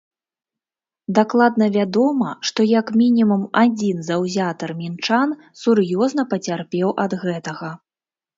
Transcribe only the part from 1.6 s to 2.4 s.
вядома,